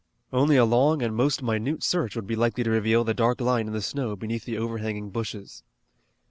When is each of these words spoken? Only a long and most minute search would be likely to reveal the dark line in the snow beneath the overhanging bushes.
Only 0.33 0.57
a 0.57 0.65
long 0.65 1.03
and 1.03 1.15
most 1.15 1.43
minute 1.43 1.83
search 1.83 2.15
would 2.15 2.25
be 2.25 2.35
likely 2.35 2.63
to 2.63 2.71
reveal 2.71 3.03
the 3.03 3.13
dark 3.13 3.39
line 3.39 3.67
in 3.67 3.73
the 3.73 3.83
snow 3.83 4.15
beneath 4.15 4.45
the 4.45 4.57
overhanging 4.57 5.11
bushes. 5.11 5.61